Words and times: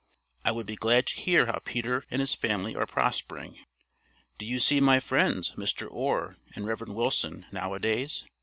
I 0.43 0.51
would 0.51 0.65
be 0.65 0.75
glad 0.75 1.05
to 1.05 1.15
hear 1.21 1.45
how 1.45 1.59
Peter 1.63 2.05
and 2.09 2.21
his 2.21 2.33
family 2.33 2.75
are 2.75 2.87
prospering. 2.87 3.59
Do 4.39 4.47
you 4.47 4.59
see 4.59 4.79
my 4.81 4.99
friends, 4.99 5.51
Mr. 5.51 5.87
Orr 5.91 6.39
and 6.55 6.65
Rev. 6.65 6.87
Willson, 6.87 7.45
now 7.51 7.75
a 7.75 7.79
days? 7.79 8.25